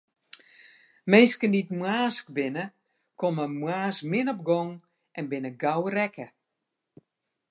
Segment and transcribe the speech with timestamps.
[1.11, 2.65] Minsken dy't moarnsk binne,
[3.19, 4.71] komme moarns min op gong
[5.17, 6.25] en binne gau rekke.